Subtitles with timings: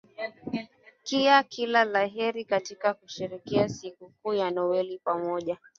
[1.03, 5.57] kia kila la heri katika kusherekea sikuku ya noweli pamoja